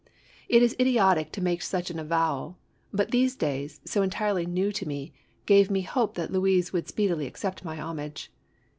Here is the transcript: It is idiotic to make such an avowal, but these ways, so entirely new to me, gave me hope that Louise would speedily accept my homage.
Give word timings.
It 0.49 0.63
is 0.63 0.75
idiotic 0.79 1.31
to 1.33 1.43
make 1.43 1.61
such 1.61 1.91
an 1.91 1.99
avowal, 1.99 2.57
but 2.91 3.11
these 3.11 3.37
ways, 3.39 3.79
so 3.85 4.01
entirely 4.01 4.47
new 4.47 4.71
to 4.71 4.87
me, 4.87 5.13
gave 5.45 5.69
me 5.69 5.81
hope 5.81 6.15
that 6.15 6.31
Louise 6.31 6.73
would 6.73 6.87
speedily 6.87 7.27
accept 7.27 7.63
my 7.63 7.75
homage. 7.75 8.31